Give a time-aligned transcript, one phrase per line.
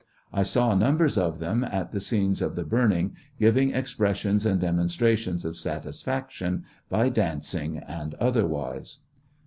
[0.33, 5.45] I saw nunlbers of them at the scenes of the burning, giving expressions and demonstrations
[5.45, 9.01] of satisfaction by dancing and otherwise.